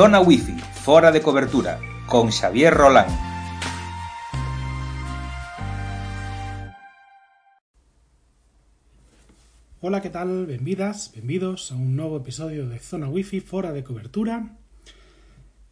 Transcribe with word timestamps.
Zona 0.00 0.18
Wifi, 0.22 0.56
fora 0.56 1.12
de 1.12 1.20
cobertura, 1.20 1.78
con 2.06 2.30
Xavier 2.30 2.72
Rolán. 2.72 3.04
Hola, 9.82 10.00
¿qué 10.00 10.08
tal? 10.08 10.46
Benvidas, 10.46 11.12
benvidos 11.14 11.70
a 11.70 11.74
un 11.74 11.96
novo 11.96 12.16
episodio 12.16 12.66
de 12.66 12.78
Zona 12.78 13.10
Wifi 13.10 13.40
fora 13.40 13.72
de 13.72 13.84
cobertura. 13.84 14.56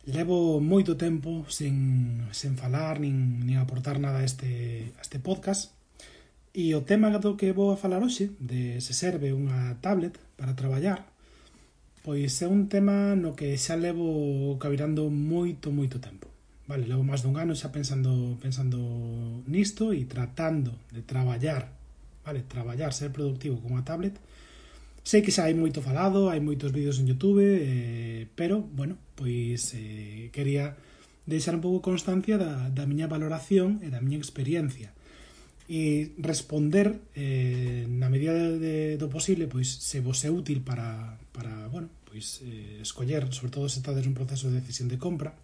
Levo 0.05 0.61
moito 0.61 0.99
tempo 0.99 1.49
sen, 1.49 2.29
sen 2.37 2.61
falar 2.61 3.01
nin, 3.01 3.49
nin 3.49 3.57
aportar 3.57 3.97
nada 3.97 4.21
a 4.21 4.29
este, 4.29 4.93
a 4.99 5.01
este 5.01 5.25
podcast 5.25 5.73
E 6.53 6.77
o 6.77 6.85
tema 6.85 7.09
do 7.17 7.33
que 7.41 7.57
vou 7.57 7.73
a 7.73 7.81
falar 7.81 8.05
hoxe, 8.05 8.37
de 8.37 8.85
se 8.85 8.93
serve 8.93 9.33
unha 9.33 9.81
tablet 9.81 10.21
para 10.37 10.53
traballar, 10.53 11.09
Pois 12.09 12.41
é 12.41 12.49
un 12.49 12.73
tema 12.73 13.13
no 13.21 13.37
que 13.37 13.61
xa 13.61 13.77
levo 13.77 14.57
cavirando 14.57 15.13
moito, 15.13 15.69
moito 15.69 16.01
tempo. 16.01 16.25
Vale, 16.65 16.89
levo 16.89 17.05
máis 17.05 17.21
dun 17.21 17.37
ano 17.37 17.53
xa 17.53 17.69
pensando 17.69 18.41
pensando 18.41 18.81
nisto 19.45 19.93
e 19.93 20.09
tratando 20.09 20.73
de 20.89 21.05
traballar, 21.05 21.69
vale, 22.25 22.49
traballar, 22.49 22.97
ser 22.97 23.13
productivo 23.13 23.61
con 23.61 23.77
a 23.77 23.85
tablet. 23.85 24.17
Sei 25.05 25.21
que 25.21 25.29
xa 25.29 25.53
hai 25.53 25.53
moito 25.53 25.85
falado, 25.85 26.33
hai 26.33 26.41
moitos 26.41 26.73
vídeos 26.73 26.97
en 26.97 27.13
Youtube, 27.13 27.45
eh, 27.45 28.25
pero, 28.41 28.65
bueno, 28.73 28.97
pois 29.13 29.77
eh, 29.77 30.33
quería 30.33 30.81
deixar 31.29 31.61
un 31.61 31.61
pouco 31.61 31.85
constancia 31.85 32.41
da, 32.41 32.73
da 32.73 32.89
miña 32.89 33.05
valoración 33.05 33.85
e 33.85 33.93
da 33.93 34.01
miña 34.01 34.17
experiencia 34.17 34.97
e 35.69 36.17
responder 36.17 36.97
eh, 37.13 37.85
na 37.85 38.09
medida 38.09 38.33
de, 38.33 38.57
de, 38.57 38.75
do 38.97 39.13
posible 39.13 39.53
pois 39.53 39.69
se 39.69 40.01
vos 40.01 40.25
é 40.25 40.33
útil 40.33 40.65
para, 40.65 41.21
para, 41.37 41.69
bueno, 41.69 41.78
pois, 42.19 42.43
eh, 42.43 42.83
escoller, 42.83 43.33
sobre 43.33 43.53
todo 43.53 43.69
se 43.69 43.79
estades 43.79 44.03
un 44.11 44.15
proceso 44.15 44.51
de 44.51 44.59
decisión 44.59 44.91
de 44.91 44.99
compra. 44.99 45.39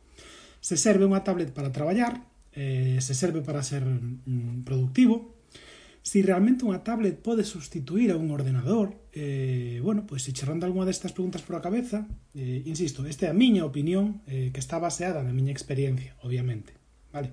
Se 0.59 0.75
serve 0.75 1.07
unha 1.07 1.23
tablet 1.23 1.55
para 1.55 1.71
traballar, 1.71 2.27
eh, 2.51 2.99
se 2.99 3.15
serve 3.15 3.47
para 3.47 3.63
ser 3.63 3.87
mm, 3.87 4.67
productivo, 4.67 5.39
si 6.03 6.21
realmente 6.21 6.67
unha 6.67 6.83
tablet 6.83 7.23
pode 7.23 7.47
sustituir 7.47 8.11
a 8.11 8.19
un 8.19 8.35
ordenador, 8.35 8.91
eh, 9.15 9.79
bueno, 9.87 10.03
pois 10.03 10.27
se 10.27 10.35
che 10.35 10.43
ronda 10.43 10.67
algunha 10.67 10.85
destas 10.85 11.15
preguntas 11.15 11.47
por 11.47 11.55
a 11.55 11.63
cabeza, 11.63 12.11
eh, 12.35 12.67
insisto, 12.67 13.07
esta 13.07 13.25
é 13.27 13.31
a 13.31 13.39
miña 13.39 13.63
opinión, 13.63 14.27
eh, 14.27 14.51
que 14.51 14.59
está 14.59 14.83
baseada 14.83 15.23
na 15.23 15.31
miña 15.31 15.55
experiencia, 15.55 16.19
obviamente, 16.27 16.75
vale? 17.15 17.31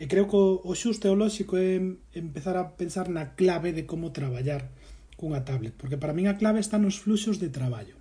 E 0.00 0.08
creo 0.08 0.24
que 0.24 0.40
o 0.40 0.72
xusto 0.72 1.04
e 1.04 1.12
o 1.12 1.20
lóxico 1.20 1.60
é 1.60 1.76
empezar 2.16 2.56
a 2.56 2.80
pensar 2.80 3.12
na 3.12 3.36
clave 3.36 3.76
de 3.76 3.84
como 3.84 4.16
traballar 4.16 4.72
cunha 5.16 5.44
tablet, 5.44 5.74
porque 5.76 5.96
para 5.96 6.12
min 6.16 6.28
a 6.28 6.36
clave 6.40 6.60
está 6.60 6.76
nos 6.76 7.00
fluxos 7.00 7.40
de 7.40 7.48
traballo 7.48 7.96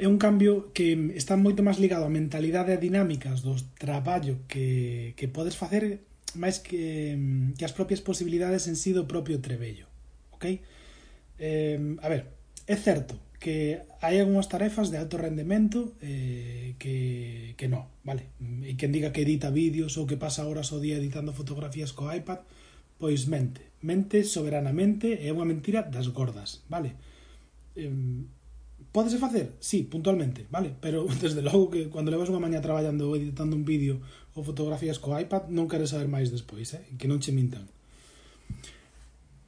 é 0.00 0.08
un 0.08 0.16
cambio 0.16 0.72
que 0.72 1.12
está 1.12 1.36
moito 1.36 1.60
máis 1.60 1.76
ligado 1.76 2.08
á 2.08 2.10
mentalidade 2.10 2.72
e 2.72 2.80
dinámicas 2.80 3.44
do 3.44 3.52
traballo 3.76 4.40
que, 4.48 5.12
que 5.12 5.28
podes 5.28 5.60
facer 5.60 6.00
máis 6.32 6.56
que, 6.64 7.52
que 7.52 7.64
as 7.68 7.76
propias 7.76 8.00
posibilidades 8.00 8.64
en 8.64 8.80
sí 8.80 8.96
do 8.96 9.04
propio 9.04 9.44
trebello. 9.44 9.84
Ok? 10.32 10.64
Eh, 11.36 12.00
a 12.00 12.08
ver, 12.08 12.32
é 12.64 12.76
certo 12.80 13.20
que 13.36 13.84
hai 14.00 14.16
algunhas 14.20 14.48
tarefas 14.48 14.88
de 14.88 14.96
alto 14.96 15.20
rendemento 15.20 15.92
eh, 16.00 16.76
que, 16.80 17.52
que 17.60 17.68
non, 17.68 17.84
vale? 18.00 18.32
E 18.40 18.80
quen 18.80 18.96
diga 18.96 19.12
que 19.12 19.20
edita 19.20 19.52
vídeos 19.52 20.00
ou 20.00 20.08
que 20.08 20.20
pasa 20.20 20.48
horas 20.48 20.72
ao 20.72 20.80
día 20.80 20.96
editando 20.96 21.36
fotografías 21.36 21.92
co 21.92 22.08
iPad, 22.08 22.40
pois 22.96 23.28
mente. 23.28 23.68
Mente 23.84 24.24
soberanamente 24.24 25.20
é 25.20 25.28
unha 25.28 25.48
mentira 25.48 25.84
das 25.84 26.08
gordas, 26.08 26.64
vale? 26.72 26.96
Eh, 27.76 27.92
Pódese 28.90 29.22
facer? 29.22 29.54
Sí, 29.62 29.86
puntualmente, 29.86 30.46
vale? 30.50 30.74
Pero 30.80 31.06
desde 31.22 31.42
logo 31.42 31.70
que 31.70 31.86
cando 31.90 32.10
levas 32.10 32.26
unha 32.26 32.42
maña 32.42 32.58
traballando 32.58 33.06
ou 33.06 33.14
editando 33.14 33.54
un 33.54 33.62
vídeo 33.62 34.02
ou 34.34 34.42
fotografías 34.42 34.98
co 34.98 35.14
iPad 35.14 35.46
non 35.54 35.70
queres 35.70 35.94
saber 35.94 36.10
máis 36.10 36.34
despois, 36.34 36.74
eh? 36.74 36.82
que 36.98 37.06
non 37.06 37.22
che 37.22 37.30
mintan. 37.30 37.70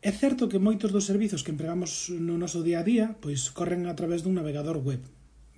É 0.02 0.10
certo 0.10 0.50
que 0.50 0.62
moitos 0.62 0.90
dos 0.94 1.06
servizos 1.06 1.42
que 1.42 1.54
empregamos 1.54 2.10
no 2.10 2.38
noso 2.38 2.62
día 2.62 2.82
a 2.82 2.86
día 2.86 3.06
pois 3.18 3.50
corren 3.50 3.90
a 3.90 3.94
través 3.98 4.22
dun 4.22 4.38
navegador 4.38 4.78
web, 4.78 5.02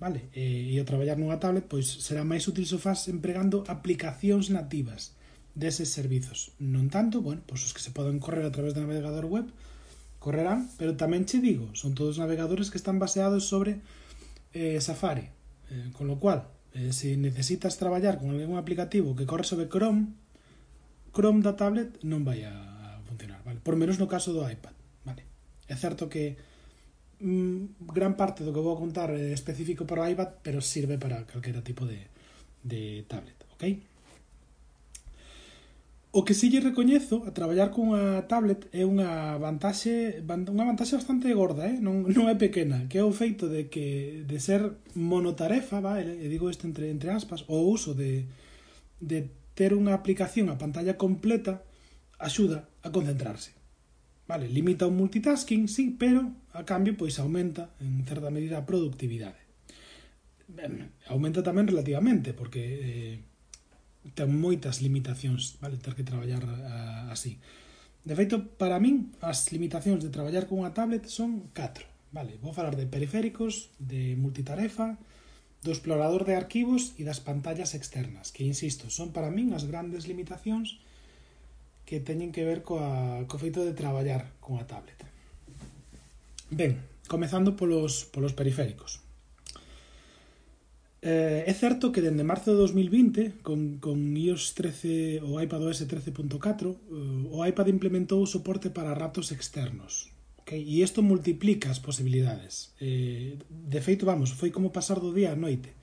vale? 0.01 0.33
E, 0.33 0.73
e 0.73 0.75
a 0.81 0.85
traballar 0.85 1.21
nunha 1.21 1.37
tablet 1.37 1.69
pois 1.69 1.85
será 1.85 2.25
máis 2.25 2.49
útil 2.49 2.65
se 2.65 2.81
faz 2.81 3.05
empregando 3.05 3.65
aplicacións 3.69 4.49
nativas 4.49 5.13
deses 5.53 5.93
servizos. 5.93 6.57
Non 6.57 6.89
tanto, 6.89 7.21
bueno, 7.21 7.45
pois 7.45 7.61
os 7.61 7.73
que 7.73 7.85
se 7.85 7.93
poden 7.93 8.17
correr 8.17 8.45
a 8.45 8.53
través 8.53 8.73
do 8.73 8.81
navegador 8.81 9.29
web, 9.29 9.49
correrán, 10.25 10.73
pero 10.81 10.97
tamén 10.97 11.29
che 11.29 11.37
digo, 11.37 11.69
son 11.77 11.93
todos 11.93 12.17
navegadores 12.17 12.73
que 12.73 12.81
están 12.81 12.97
baseados 12.97 13.45
sobre 13.45 13.85
eh, 14.57 14.81
Safari, 14.81 15.29
eh, 15.69 15.93
con 15.93 16.09
lo 16.09 16.17
cual, 16.17 16.49
eh, 16.73 16.89
se 16.89 17.13
si 17.13 17.17
necesitas 17.21 17.77
traballar 17.77 18.17
con 18.17 18.33
algún 18.33 18.57
aplicativo 18.57 19.13
que 19.13 19.29
corre 19.29 19.45
sobre 19.45 19.69
Chrome, 19.69 20.17
Chrome 21.13 21.45
da 21.45 21.53
tablet 21.53 22.01
non 22.01 22.25
vai 22.25 22.41
a 22.41 22.51
funcionar, 23.05 23.45
vale? 23.45 23.61
Por 23.61 23.77
menos 23.77 24.01
no 24.01 24.09
caso 24.09 24.33
do 24.33 24.41
iPad, 24.41 24.73
vale? 25.05 25.29
É 25.69 25.77
certo 25.77 26.09
que 26.09 26.41
mm, 27.21 27.85
gran 27.93 28.17
parte 28.17 28.41
do 28.41 28.49
que 28.49 28.65
vou 28.65 28.81
contar 28.81 29.13
é 29.13 29.29
específico 29.29 29.85
para 29.85 30.03
o 30.03 30.07
iPad, 30.09 30.41
pero 30.41 30.57
sirve 30.57 30.97
para 30.97 31.29
calquera 31.29 31.61
tipo 31.61 31.85
de, 31.85 32.09
de 32.65 33.05
tablet, 33.05 33.37
ok? 33.53 33.63
O 36.15 36.23
que 36.23 36.31
si 36.33 36.47
lle 36.47 36.63
recoñezo 36.63 37.27
a 37.27 37.35
traballar 37.35 37.75
cunha 37.75 38.23
tablet 38.31 38.71
é 38.71 38.87
unha 38.87 39.35
vantaxe 39.35 40.23
unha 40.23 40.63
vantaxe 40.63 40.95
bastante 40.95 41.27
gorda, 41.35 41.67
eh? 41.67 41.75
non, 41.75 42.07
non 42.15 42.31
é 42.31 42.39
pequena, 42.39 42.87
que 42.87 42.95
é 42.95 43.03
o 43.03 43.11
feito 43.11 43.51
de 43.51 43.67
que 43.67 44.23
de 44.23 44.39
ser 44.39 44.79
monotarefa, 44.95 45.83
va, 45.83 45.99
e 45.99 46.31
digo 46.31 46.47
isto 46.47 46.71
entre, 46.71 46.87
entre 46.87 47.11
aspas, 47.11 47.43
o 47.51 47.67
uso 47.67 47.91
de, 47.91 48.31
de 49.03 49.27
ter 49.59 49.75
unha 49.75 49.91
aplicación 49.91 50.47
a 50.47 50.55
pantalla 50.55 50.95
completa 50.95 51.67
axuda 52.15 52.63
a 52.79 52.95
concentrarse. 52.95 53.51
Vale, 54.23 54.47
limita 54.47 54.87
o 54.87 54.95
multitasking, 54.95 55.67
sí, 55.67 55.99
pero 55.99 56.31
a 56.55 56.63
cambio 56.63 56.95
pois 56.95 57.19
aumenta 57.19 57.75
en 57.83 58.07
certa 58.07 58.31
medida 58.31 58.63
a 58.63 58.63
productividade. 58.63 59.43
Ben, 60.47 60.95
aumenta 61.11 61.43
tamén 61.43 61.67
relativamente, 61.67 62.31
porque 62.31 62.63
eh, 62.63 63.15
ten 64.13 64.29
moitas 64.29 64.85
limitacións, 64.85 65.57
vale, 65.57 65.81
ter 65.81 65.97
que 65.97 66.05
traballar 66.05 66.45
uh, 66.45 67.09
así. 67.09 67.41
De 68.05 68.13
feito, 68.13 68.37
para 68.61 68.77
min, 68.77 69.09
as 69.25 69.49
limitacións 69.49 70.05
de 70.05 70.13
traballar 70.13 70.45
con 70.45 70.61
unha 70.61 70.75
tablet 70.77 71.09
son 71.09 71.49
4. 71.57 72.13
Vale, 72.13 72.37
vou 72.37 72.53
falar 72.53 72.77
de 72.77 72.85
periféricos, 72.85 73.73
de 73.81 74.13
multitarefa, 74.13 74.93
do 75.65 75.73
explorador 75.73 76.29
de 76.29 76.37
arquivos 76.37 76.93
e 77.01 77.03
das 77.07 77.17
pantallas 77.17 77.73
externas, 77.73 78.29
que, 78.29 78.45
insisto, 78.45 78.93
son 78.93 79.09
para 79.09 79.33
min 79.33 79.57
as 79.57 79.65
grandes 79.65 80.05
limitacións 80.05 80.77
que 81.89 82.01
teñen 82.01 82.29
que 82.29 82.45
ver 82.45 82.61
coa, 82.61 83.25
co 83.25 83.41
feito 83.41 83.65
de 83.65 83.73
traballar 83.73 84.29
con 84.37 84.61
a 84.61 84.69
tablet. 84.69 84.97
Ben, 86.53 86.77
comezando 87.09 87.57
polos, 87.57 88.05
polos 88.09 88.37
periféricos. 88.37 89.04
Eh, 91.05 91.45
é 91.45 91.53
certo 91.53 91.93
que 91.93 92.01
dende 92.01 92.25
marzo 92.25 92.49
de 92.49 92.57
2020, 92.57 93.45
con, 93.45 93.77
con 93.77 94.17
iOS 94.17 94.57
13 94.57 95.21
ou 95.21 95.37
iPad 95.37 95.61
OS 95.69 95.85
13.4, 95.85 96.33
eh, 96.33 97.29
o 97.29 97.45
iPad 97.45 97.69
implementou 97.69 98.25
o 98.25 98.25
soporte 98.25 98.73
para 98.73 98.97
ratos 98.97 99.29
externos. 99.29 100.09
Okay? 100.41 100.65
E 100.65 100.81
isto 100.81 101.05
multiplica 101.05 101.69
as 101.69 101.77
posibilidades. 101.77 102.73
Eh, 102.81 103.37
de 103.37 103.79
feito, 103.85 104.01
vamos, 104.01 104.33
foi 104.33 104.49
como 104.49 104.73
pasar 104.73 104.97
do 104.97 105.13
día 105.13 105.29
á 105.29 105.37
noite. 105.37 105.77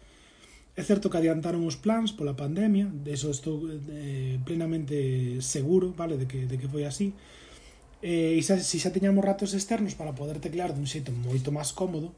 É 0.74 0.82
certo 0.82 1.06
que 1.06 1.22
adiantaron 1.22 1.62
os 1.70 1.78
plans 1.78 2.10
pola 2.10 2.34
pandemia, 2.34 2.90
de 2.90 3.14
eso 3.14 3.30
estou 3.30 3.62
eh, 3.70 4.42
plenamente 4.42 5.38
seguro, 5.38 5.94
vale, 5.94 6.18
de 6.18 6.26
que, 6.26 6.50
de 6.50 6.58
que 6.58 6.66
foi 6.66 6.82
así. 6.82 7.14
Eh, 8.02 8.34
e 8.34 8.42
xa, 8.42 8.58
se 8.58 8.74
xa 8.82 8.90
teñamos 8.90 9.22
ratos 9.22 9.54
externos 9.54 9.94
para 9.94 10.18
poder 10.18 10.42
teclear 10.42 10.74
dun 10.74 10.90
xeito 10.90 11.14
moito 11.14 11.54
máis 11.54 11.70
cómodo, 11.70 12.10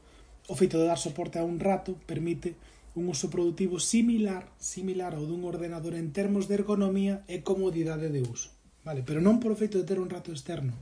o 0.49 0.57
feito 0.57 0.81
de 0.81 0.89
dar 0.89 0.97
soporte 0.97 1.37
a 1.37 1.45
un 1.45 1.61
rato 1.61 1.93
permite 2.09 2.57
un 2.95 3.11
uso 3.11 3.27
produtivo 3.29 3.77
similar 3.77 4.47
similar 4.57 5.13
ao 5.13 5.27
dun 5.27 5.43
ordenador 5.43 5.99
en 5.99 6.15
termos 6.15 6.47
de 6.47 6.55
ergonomía 6.55 7.27
e 7.27 7.43
comodidade 7.43 8.07
de 8.07 8.23
uso. 8.23 8.55
Vale, 8.87 9.03
pero 9.03 9.19
non 9.19 9.43
por 9.43 9.51
feito 9.59 9.75
de 9.75 9.87
ter 9.87 9.99
un 9.99 10.07
rato 10.07 10.31
externo 10.31 10.73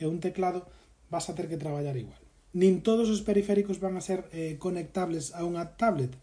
e 0.00 0.08
un 0.08 0.24
teclado 0.24 0.64
vas 1.12 1.28
a 1.28 1.36
ter 1.36 1.52
que 1.52 1.60
traballar 1.60 2.00
igual. 2.00 2.18
Nin 2.56 2.80
todos 2.80 3.12
os 3.12 3.20
periféricos 3.22 3.78
van 3.78 3.94
a 3.94 4.02
ser 4.02 4.26
eh, 4.32 4.56
conectables 4.56 5.36
a 5.36 5.44
unha 5.44 5.76
tablet, 5.76 6.16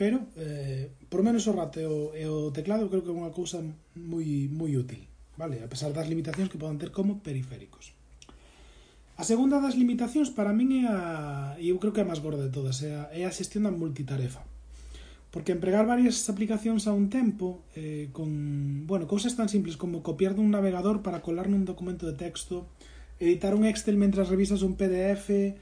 pero 0.00 0.24
eh, 0.40 0.90
por 1.12 1.20
menos 1.20 1.44
o 1.46 1.52
rato 1.52 1.78
e 1.78 1.86
o, 1.86 1.98
e 2.16 2.24
o 2.26 2.50
teclado 2.50 2.88
creo 2.88 3.04
que 3.04 3.12
é 3.12 3.14
unha 3.14 3.30
cousa 3.30 3.60
moi, 3.94 4.48
moi 4.50 4.72
útil, 4.74 5.04
vale? 5.36 5.60
a 5.60 5.68
pesar 5.68 5.92
das 5.92 6.08
limitacións 6.08 6.48
que 6.48 6.58
poden 6.58 6.80
ter 6.80 6.90
como 6.90 7.20
periféricos. 7.20 7.92
A 9.14 9.22
segunda 9.22 9.62
das 9.62 9.78
limitacións 9.78 10.34
para 10.34 10.50
min 10.50 10.82
é 10.82 10.90
a, 10.90 10.98
eu 11.62 11.78
creo 11.78 11.94
que 11.94 12.02
é 12.02 12.04
a 12.06 12.10
máis 12.10 12.18
gorda 12.18 12.50
de 12.50 12.54
todas, 12.54 12.82
é 12.82 12.90
a, 12.98 13.02
é 13.14 13.22
a 13.22 13.30
xestión 13.30 13.62
da 13.62 13.70
multitarefa. 13.70 14.42
Porque 15.34 15.50
empregar 15.50 15.82
varias 15.82 16.30
aplicacións 16.30 16.86
a 16.86 16.94
un 16.94 17.10
tempo, 17.10 17.66
eh, 17.74 18.06
con 18.14 18.86
bueno, 18.86 19.10
cousas 19.10 19.34
tan 19.34 19.50
simples 19.50 19.74
como 19.74 19.98
copiar 19.98 20.38
dun 20.38 20.54
navegador 20.54 21.02
para 21.02 21.26
colar 21.26 21.50
nun 21.50 21.66
documento 21.66 22.06
de 22.06 22.14
texto, 22.14 22.70
editar 23.18 23.50
un 23.58 23.66
Excel 23.66 23.98
mentras 23.98 24.30
revisas 24.30 24.62
un 24.62 24.78
PDF, 24.78 25.58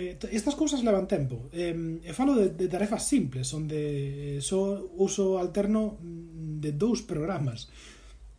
eh, 0.00 0.16
estas 0.32 0.56
cousas 0.56 0.80
levan 0.80 1.12
tempo. 1.12 1.52
Eh, 1.52 1.76
e 2.00 2.12
falo 2.16 2.32
de, 2.40 2.56
de 2.56 2.72
tarefas 2.72 3.04
simples, 3.04 3.52
onde 3.52 3.76
eh, 3.76 4.40
só 4.40 4.80
uso 4.96 5.36
alterno 5.36 6.00
mm, 6.00 6.64
de 6.64 6.72
dous 6.72 7.04
programas. 7.04 7.68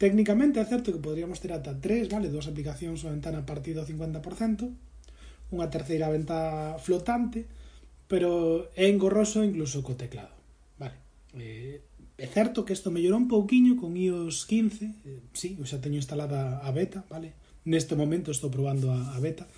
Técnicamente 0.01 0.57
é 0.57 0.65
certo 0.65 0.89
que 0.89 0.97
poderíamos 0.97 1.37
ter 1.37 1.53
ata 1.53 1.77
tres, 1.77 2.09
vale, 2.09 2.33
dúas 2.33 2.49
aplicacións 2.49 3.05
ou 3.05 3.13
ventana 3.13 3.45
partido 3.45 3.85
ao 3.85 3.87
50%, 3.87 5.53
unha 5.53 5.69
terceira 5.69 6.09
venta 6.09 6.81
flotante, 6.81 7.45
pero 8.09 8.73
é 8.73 8.89
engorroso 8.89 9.45
incluso 9.45 9.85
co 9.85 9.93
teclado. 9.93 10.42
Eh, 11.33 11.81
é 12.17 12.27
certo 12.29 12.61
que 12.65 12.77
isto 12.77 12.93
mellorou 12.93 13.17
un 13.17 13.27
pouquiño 13.27 13.73
con 13.75 13.97
iOS 13.97 14.45
15, 14.45 14.85
eh, 14.85 15.21
sí, 15.33 15.57
eu 15.57 15.65
xa 15.65 15.81
teño 15.81 15.97
instalada 15.97 16.61
a 16.61 16.69
beta, 16.69 17.01
vale? 17.09 17.33
Neste 17.65 17.97
momento 17.97 18.29
estou 18.29 18.53
probando 18.53 18.93
a, 18.93 19.17
a 19.17 19.19
beta, 19.19 19.49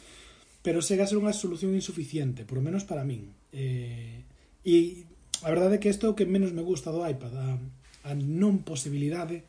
pero 0.63 0.79
segue 0.79 1.03
a 1.03 1.09
ser 1.09 1.19
unha 1.19 1.35
solución 1.35 1.75
insuficiente, 1.75 2.47
por 2.47 2.57
lo 2.57 2.65
menos 2.65 2.87
para 2.87 3.03
min. 3.03 3.27
Eh, 3.51 4.23
e 4.63 5.03
a 5.43 5.51
verdade 5.51 5.77
é 5.77 5.81
que 5.83 5.91
isto 5.91 6.07
é 6.07 6.09
o 6.09 6.17
que 6.17 6.25
menos 6.25 6.55
me 6.55 6.63
gusta 6.63 6.95
do 6.95 7.03
iPad, 7.03 7.33
a, 7.35 7.59
a 8.07 8.11
non 8.15 8.63
posibilidade 8.63 9.43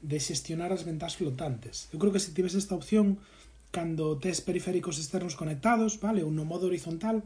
de 0.00 0.18
xestionar 0.18 0.72
as 0.72 0.82
ventas 0.86 1.14
flotantes. 1.18 1.92
Eu 1.92 2.00
creo 2.00 2.14
que 2.14 2.24
se 2.24 2.32
tives 2.32 2.56
esta 2.56 2.72
opción 2.72 3.20
cando 3.68 4.16
tes 4.16 4.40
periféricos 4.40 4.96
externos 4.96 5.36
conectados, 5.36 6.00
vale, 6.00 6.24
ou 6.24 6.32
no 6.32 6.48
modo 6.48 6.70
horizontal, 6.70 7.20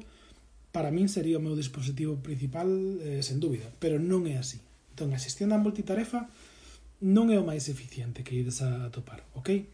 para 0.70 0.94
min 0.94 1.10
sería 1.10 1.38
o 1.38 1.44
meu 1.44 1.58
dispositivo 1.58 2.22
principal, 2.22 2.70
eh, 3.02 3.22
sen 3.26 3.42
dúbida, 3.42 3.70
pero 3.82 3.98
non 3.98 4.26
é 4.30 4.38
así. 4.38 4.62
Entón, 4.94 5.10
a 5.10 5.18
xestión 5.18 5.50
da 5.50 5.58
multitarefa 5.58 6.30
non 7.00 7.32
é 7.32 7.36
o 7.40 7.46
máis 7.46 7.66
eficiente 7.72 8.22
que 8.22 8.36
ides 8.36 8.60
a 8.60 8.92
topar, 8.92 9.24
ok? 9.34 9.66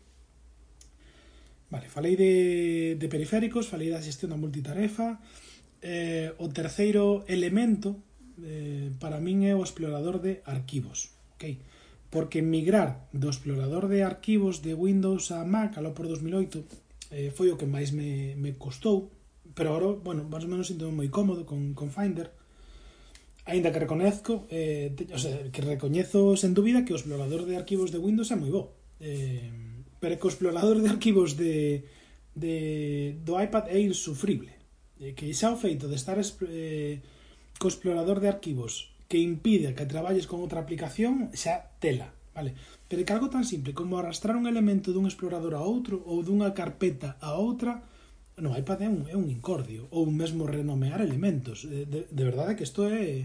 Vale, 1.69 1.90
falei 1.90 2.14
de, 2.14 2.94
de 2.94 3.06
periféricos, 3.10 3.66
falei 3.66 3.90
da 3.90 3.98
xestión 3.98 4.31
da 4.31 4.38
multitarefa, 4.38 5.19
eh, 5.82 6.32
o 6.38 6.46
terceiro 6.48 7.26
elemento 7.26 7.99
eh, 8.42 8.94
para 9.02 9.19
min 9.19 9.44
é 9.44 9.52
o 9.58 9.66
explorador 9.66 10.22
de 10.22 10.40
arquivos, 10.46 11.10
ok? 11.34 11.58
Porque 12.08 12.40
migrar 12.40 13.10
do 13.10 13.26
explorador 13.26 13.90
de 13.90 14.06
arquivos 14.06 14.62
de 14.62 14.78
Windows 14.78 15.34
a 15.34 15.42
Mac 15.42 15.75
alo 15.76 15.92
por 15.92 16.06
2008 16.06 16.62
eh, 17.10 17.31
foi 17.34 17.50
o 17.50 17.58
que 17.58 17.66
máis 17.66 17.90
me, 17.90 18.38
me 18.38 18.54
costou, 18.54 19.10
pero 19.56 19.73
agora, 19.73 19.97
bueno, 20.05 20.29
máis 20.29 20.44
ou 20.44 20.53
menos 20.53 20.69
sinto 20.69 20.93
moi 20.93 21.08
cómodo 21.08 21.49
con, 21.49 21.73
con 21.73 21.88
Finder 21.88 22.29
Ainda 23.47 23.70
que 23.70 23.79
reconozco, 23.79 24.44
eh, 24.50 24.93
te, 24.97 25.06
o 25.14 25.19
sea, 25.19 25.38
que 25.55 25.62
recoñezo 25.62 26.35
sen 26.35 26.50
dúbida 26.50 26.82
que 26.82 26.91
o 26.91 26.99
explorador 26.99 27.47
de 27.47 27.55
arquivos 27.55 27.94
de 27.94 28.03
Windows 28.03 28.35
é 28.35 28.37
moi 28.37 28.50
bo. 28.50 28.75
Eh, 28.99 29.55
pero 30.03 30.19
que 30.19 30.26
o 30.26 30.32
explorador 30.35 30.82
de 30.82 30.91
arquivos 30.91 31.38
de, 31.38 31.87
de 32.35 33.14
do 33.23 33.38
iPad 33.38 33.70
é 33.70 33.79
insufrible. 33.79 34.50
Eh, 34.99 35.14
que 35.14 35.31
xa 35.31 35.55
o 35.55 35.61
feito 35.62 35.87
de 35.87 35.94
estar 35.94 36.19
eh, 36.19 36.99
co 37.62 37.70
explorador 37.70 38.19
de 38.19 38.35
arquivos 38.35 38.91
que 39.06 39.23
impide 39.23 39.79
que 39.79 39.87
traballes 39.87 40.26
con 40.26 40.43
outra 40.43 40.59
aplicación 40.59 41.31
xa 41.31 41.70
tela, 41.79 42.11
vale? 42.35 42.59
Pero 42.91 43.06
que 43.06 43.14
algo 43.14 43.31
tan 43.31 43.47
simple 43.47 43.79
como 43.79 43.94
arrastrar 43.94 44.35
un 44.35 44.50
elemento 44.50 44.91
dun 44.91 45.06
explorador 45.06 45.55
a 45.55 45.62
outro 45.62 46.02
ou 46.02 46.26
dunha 46.26 46.50
carpeta 46.50 47.14
a 47.23 47.38
outra 47.38 47.87
no 48.37 48.53
iPad 48.56 48.83
é 48.83 48.88
un, 48.88 49.00
é 49.09 49.17
un 49.17 49.29
incordio 49.33 49.88
ou 49.91 50.05
mesmo 50.06 50.44
renomear 50.44 51.00
elementos 51.00 51.65
eh, 51.65 51.88
de, 51.88 52.05
de 52.11 52.25
verdade 52.25 52.56
que 52.56 52.65
isto 52.69 52.85
é 52.85 53.25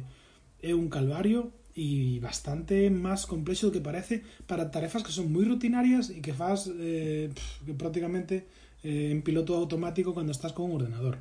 é 0.62 0.72
un 0.78 0.88
calvario 0.88 1.52
e 1.76 2.20
bastante 2.22 2.88
máis 2.92 3.28
complexo 3.28 3.68
do 3.68 3.74
que 3.76 3.84
parece 3.84 4.24
para 4.48 4.72
tarefas 4.72 5.04
que 5.04 5.12
son 5.12 5.28
moi 5.34 5.44
rutinarias 5.44 6.12
e 6.12 6.24
que 6.24 6.32
faz 6.32 6.72
eh, 6.72 7.28
que 7.66 7.74
prácticamente 7.76 8.48
eh, 8.88 9.12
en 9.12 9.20
piloto 9.26 9.56
automático 9.56 10.16
cando 10.16 10.32
estás 10.32 10.56
con 10.56 10.72
un 10.72 10.80
ordenador 10.80 11.20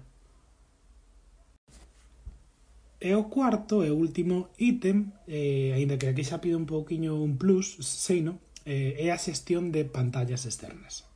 E 3.00 3.16
o 3.16 3.32
cuarto 3.32 3.80
e 3.80 3.88
último 3.88 4.52
ítem, 4.60 5.08
eh, 5.24 5.72
aínda 5.72 5.96
que 5.96 6.12
aquí 6.12 6.20
xa 6.20 6.44
pido 6.44 6.60
un 6.60 6.68
pouquiño 6.68 7.16
un 7.16 7.40
plus, 7.40 7.80
sei, 7.80 8.20
no? 8.20 8.36
eh, 8.68 8.92
é 9.00 9.08
a 9.08 9.16
xestión 9.16 9.72
de 9.72 9.88
pantallas 9.88 10.44
externas 10.44 11.09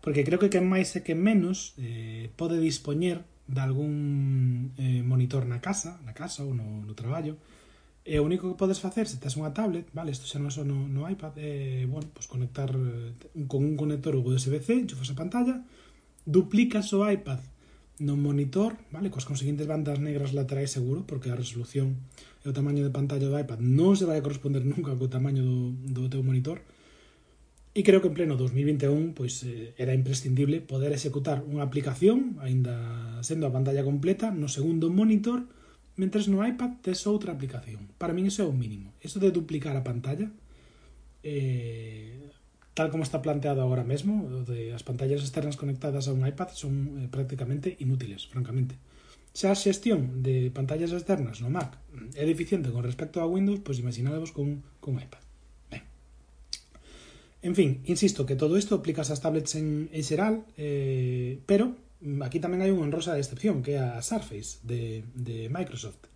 porque 0.00 0.24
creo 0.24 0.38
que 0.38 0.50
quen 0.50 0.66
máis 0.66 0.94
e 0.94 1.02
quen 1.02 1.18
menos 1.18 1.74
eh, 1.78 2.30
pode 2.38 2.58
dispoñer 2.62 3.26
de 3.48 3.60
algún 3.60 4.72
eh, 4.76 5.02
monitor 5.02 5.48
na 5.48 5.58
casa, 5.64 5.98
na 6.04 6.12
casa 6.12 6.44
ou 6.44 6.52
no, 6.52 6.84
no 6.84 6.94
traballo, 6.94 7.40
e 8.08 8.16
o 8.16 8.24
único 8.24 8.48
que 8.48 8.56
podes 8.56 8.80
facer 8.80 9.04
se 9.04 9.20
tes 9.20 9.36
unha 9.36 9.52
tablet, 9.52 9.88
vale, 9.92 10.12
isto 10.12 10.24
xa 10.24 10.40
non 10.40 10.48
só 10.48 10.64
no, 10.64 10.88
no 10.88 11.04
iPad, 11.04 11.36
é, 11.36 11.84
eh, 11.84 11.84
bueno, 11.84 12.08
pues 12.16 12.24
conectar 12.24 12.72
eh, 12.72 13.12
con 13.44 13.60
un 13.64 13.76
conector 13.76 14.16
USB-C, 14.16 14.88
enchufas 14.88 15.12
a 15.12 15.16
pantalla, 15.18 15.60
duplicas 16.24 16.88
o 16.96 17.04
iPad 17.04 17.40
no 18.00 18.14
monitor, 18.14 18.78
vale, 18.94 19.10
coas 19.10 19.26
conseguintes 19.26 19.66
bandas 19.66 19.98
negras 19.98 20.32
laterais 20.32 20.70
seguro, 20.70 21.04
porque 21.04 21.28
a 21.28 21.36
resolución 21.36 22.00
e 22.40 22.46
o 22.48 22.56
tamaño 22.56 22.80
de 22.80 22.94
pantalla 22.94 23.28
do 23.28 23.36
iPad 23.36 23.60
non 23.60 23.92
se 23.98 24.08
vai 24.08 24.20
a 24.20 24.24
corresponder 24.24 24.62
nunca 24.72 24.96
co 24.96 25.12
tamaño 25.12 25.44
do, 25.44 25.76
do 25.92 26.08
teu 26.08 26.24
monitor, 26.24 26.62
E 27.78 27.86
creo 27.86 28.02
que 28.02 28.10
en 28.10 28.18
pleno 28.18 28.34
2021 28.34 29.14
pois 29.14 29.46
eh, 29.46 29.70
era 29.78 29.94
imprescindible 29.94 30.58
poder 30.58 30.90
executar 30.90 31.46
unha 31.46 31.62
aplicación, 31.62 32.34
aínda 32.42 32.74
sendo 33.22 33.46
a 33.46 33.54
pantalla 33.54 33.86
completa, 33.86 34.34
no 34.34 34.50
segundo 34.50 34.90
monitor, 34.90 35.46
mentres 35.94 36.26
no 36.26 36.42
iPad 36.42 36.82
tes 36.82 37.06
outra 37.06 37.30
aplicación. 37.30 37.86
Para 37.94 38.10
min 38.10 38.26
iso 38.26 38.42
é 38.42 38.50
o 38.50 38.58
mínimo. 38.62 38.98
Iso 38.98 39.22
de 39.22 39.30
duplicar 39.30 39.78
a 39.78 39.86
pantalla, 39.86 40.26
eh, 41.22 42.34
tal 42.74 42.90
como 42.90 43.06
está 43.06 43.22
planteado 43.22 43.62
agora 43.62 43.86
mesmo, 43.86 44.26
de 44.42 44.74
as 44.74 44.82
pantallas 44.82 45.22
externas 45.22 45.54
conectadas 45.54 46.10
a 46.10 46.14
un 46.18 46.26
iPad 46.26 46.50
son 46.58 46.98
eh, 46.98 47.06
prácticamente 47.06 47.78
inútiles, 47.78 48.26
francamente. 48.26 48.74
Xa 49.30 49.54
a 49.54 49.60
xestión 49.62 50.26
de 50.26 50.50
pantallas 50.50 50.90
externas 50.90 51.38
no 51.38 51.46
Mac 51.46 51.78
é 52.18 52.26
deficiente 52.26 52.74
con 52.74 52.82
respecto 52.82 53.22
a 53.22 53.30
Windows, 53.30 53.62
pois 53.62 53.78
imaginadevos 53.78 54.34
con, 54.34 54.66
con 54.82 54.98
iPad. 54.98 55.27
En 57.48 57.54
fin, 57.54 57.80
insisto 57.86 58.26
que 58.26 58.36
todo 58.36 58.58
isto 58.60 58.74
aplicas 58.76 59.08
as 59.08 59.24
tablets 59.24 59.56
en, 59.56 59.88
en 59.88 60.04
xeral, 60.04 60.44
eh, 60.60 61.40
pero 61.48 61.72
aquí 62.20 62.44
tamén 62.44 62.60
hai 62.60 62.68
unha 62.68 62.84
honrosa 62.84 63.16
excepción, 63.16 63.64
que 63.64 63.80
é 63.80 63.80
a 63.80 64.04
Surface 64.04 64.60
de, 64.68 65.08
de 65.16 65.48
Microsoft. 65.48 66.12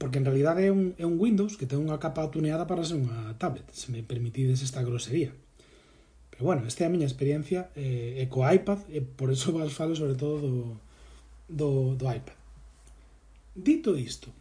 Porque 0.00 0.16
en 0.16 0.24
realidad 0.24 0.56
é 0.56 0.72
un, 0.72 0.96
é 0.96 1.04
un 1.04 1.20
Windows 1.20 1.60
que 1.60 1.68
ten 1.68 1.84
unha 1.84 2.00
capa 2.00 2.32
tuneada 2.32 2.64
para 2.64 2.88
ser 2.88 2.96
unha 2.96 3.36
tablet, 3.36 3.68
se 3.68 3.92
me 3.92 4.00
permitides 4.00 4.64
esta 4.64 4.80
grosería. 4.80 5.36
Pero 6.32 6.48
bueno, 6.48 6.64
esta 6.64 6.82
é 6.82 6.86
a 6.88 6.94
miña 6.96 7.04
experiencia 7.04 7.68
eh, 7.76 8.16
e 8.16 8.24
co 8.32 8.40
iPad, 8.40 8.80
e 8.88 9.04
por 9.04 9.28
eso 9.28 9.52
vas 9.60 9.76
falo 9.76 9.92
sobre 9.92 10.16
todo 10.16 10.40
do, 10.40 10.56
do, 11.52 12.00
do 12.00 12.06
iPad. 12.08 12.40
Dito 13.52 13.92
isto, 13.92 14.32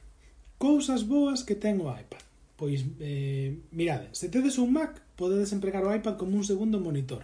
cousas 0.56 1.04
boas 1.04 1.44
que 1.44 1.60
ten 1.60 1.84
o 1.84 1.92
iPad. 1.92 2.29
Pois, 2.60 2.84
eh, 3.00 3.56
mirade, 3.72 4.12
se 4.12 4.28
tedes 4.28 4.60
un 4.60 4.76
Mac, 4.76 5.00
podedes 5.16 5.56
empregar 5.56 5.80
o 5.88 5.96
iPad 5.96 6.20
como 6.20 6.36
un 6.36 6.44
segundo 6.44 6.76
monitor. 6.84 7.24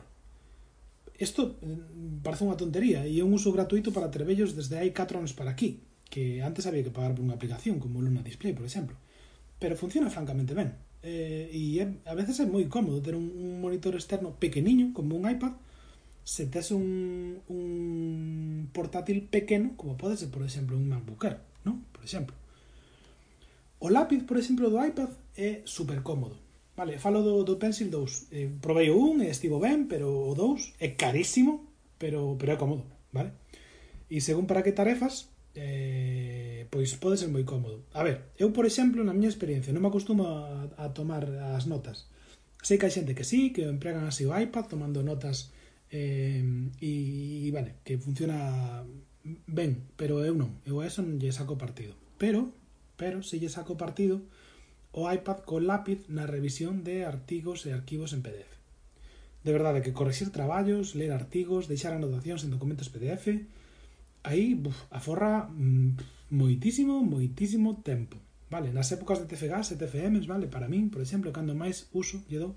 Isto 1.20 1.60
mm, 1.60 2.24
parece 2.24 2.48
unha 2.48 2.56
tontería 2.56 3.04
e 3.04 3.20
é 3.20 3.24
un 3.28 3.36
uso 3.36 3.52
gratuito 3.52 3.92
para 3.92 4.08
trebellos 4.16 4.56
desde 4.56 4.80
hai 4.80 4.96
4 4.96 5.20
anos 5.20 5.36
para 5.36 5.52
aquí, 5.52 5.84
que 6.08 6.40
antes 6.40 6.64
había 6.64 6.88
que 6.88 6.96
pagar 6.96 7.12
por 7.12 7.28
unha 7.28 7.36
aplicación 7.36 7.84
como 7.84 8.00
Luna 8.00 8.24
Display, 8.24 8.56
por 8.56 8.64
exemplo. 8.64 8.96
Pero 9.60 9.76
funciona 9.76 10.08
francamente 10.08 10.56
ben. 10.56 10.80
Eh, 11.04 11.52
e 11.52 11.84
é, 11.84 11.86
a 12.08 12.16
veces 12.16 12.40
é 12.40 12.48
moi 12.48 12.64
cómodo 12.72 13.04
ter 13.04 13.20
un, 13.20 13.28
un 13.28 13.60
monitor 13.60 13.92
externo 13.92 14.40
pequeniño, 14.40 14.96
como 14.96 15.20
un 15.20 15.28
iPad, 15.28 15.60
se 16.24 16.48
tes 16.48 16.72
un, 16.72 17.44
un 17.52 18.72
portátil 18.72 19.28
pequeno, 19.28 19.76
como 19.76 20.00
pode 20.00 20.16
ser, 20.16 20.32
por 20.32 20.48
exemplo, 20.48 20.80
un 20.80 20.88
MacBook 20.88 21.28
Air, 21.28 21.44
¿no? 21.68 21.84
por 21.92 22.08
exemplo 22.08 22.45
O 23.86 23.90
lápiz, 23.94 24.26
por 24.26 24.38
exemplo, 24.42 24.66
do 24.74 24.82
iPad 24.82 25.12
é 25.38 25.62
super 25.64 26.02
cómodo. 26.02 26.42
Vale, 26.76 26.98
falo 26.98 27.22
do, 27.22 27.44
do 27.46 27.62
Pencil 27.62 27.94
2. 27.94 28.34
Eh, 28.34 28.50
probei 28.60 28.90
o 28.90 28.98
1 28.98 29.22
e 29.22 29.30
estivo 29.30 29.62
ben, 29.62 29.86
pero 29.86 30.10
o 30.10 30.34
2 30.34 30.82
é 30.82 30.98
carísimo, 30.98 31.70
pero, 32.02 32.34
pero 32.34 32.54
é 32.54 32.58
cómodo, 32.58 32.82
vale? 33.14 33.38
E 34.10 34.18
según 34.26 34.50
para 34.50 34.66
que 34.66 34.74
tarefas, 34.74 35.30
eh, 35.54 36.66
pois 36.74 36.98
pode 36.98 37.22
ser 37.22 37.30
moi 37.30 37.46
cómodo. 37.46 37.86
A 37.94 38.02
ver, 38.02 38.34
eu, 38.42 38.50
por 38.50 38.66
exemplo, 38.66 39.06
na 39.06 39.14
miña 39.14 39.30
experiencia, 39.30 39.70
non 39.70 39.86
me 39.86 39.90
acostumo 39.94 40.26
a, 40.34 40.66
a 40.82 40.90
tomar 40.90 41.30
as 41.54 41.70
notas. 41.70 42.10
Sei 42.66 42.82
que 42.82 42.90
hai 42.90 42.94
xente 42.98 43.14
que 43.14 43.22
sí, 43.22 43.54
que 43.54 43.70
empregan 43.70 44.10
así 44.10 44.26
o 44.26 44.34
iPad 44.34 44.66
tomando 44.66 45.06
notas 45.06 45.54
eh, 45.94 46.42
e, 46.82 46.92
e 47.46 47.50
vale, 47.54 47.86
que 47.86 48.02
funciona 48.02 48.82
ben, 49.46 49.94
pero 49.94 50.26
eu 50.26 50.34
non. 50.34 50.58
Eu 50.66 50.82
a 50.82 50.90
eso 50.90 51.06
non 51.06 51.22
lle 51.22 51.30
saco 51.30 51.54
partido. 51.54 51.94
Pero 52.18 52.65
pero 52.96 53.24
si 53.24 53.40
lle 53.40 53.52
saco 53.52 53.78
partido 53.78 54.24
o 54.96 55.12
iPad 55.12 55.44
co 55.44 55.60
lápiz 55.60 56.08
na 56.08 56.24
revisión 56.24 56.88
de 56.88 57.04
artigos 57.04 57.68
e 57.68 57.76
arquivos 57.76 58.16
en 58.16 58.24
PDF. 58.24 58.48
De 59.44 59.52
verdade 59.52 59.84
que 59.84 59.94
corrixir 59.94 60.32
traballos, 60.32 60.96
ler 60.96 61.12
artigos, 61.12 61.68
deixar 61.68 61.92
anotacións 61.92 62.48
en 62.48 62.56
documentos 62.56 62.88
PDF, 62.88 63.44
aí 64.24 64.56
buf, 64.56 64.88
aforra 64.90 65.52
mm, 65.52 66.32
moitísimo, 66.32 67.04
moitísimo 67.04 67.84
tempo. 67.84 68.18
Vale, 68.50 68.72
nas 68.72 68.88
épocas 68.96 69.20
de 69.20 69.28
TFGAS 69.28 69.76
e 69.76 69.80
TFMs, 69.80 70.26
vale, 70.32 70.48
para 70.48 70.72
min, 70.72 70.88
por 70.88 71.04
exemplo, 71.04 71.36
cando 71.36 71.52
máis 71.54 71.92
uso 71.92 72.24
lle 72.32 72.40
dou 72.40 72.56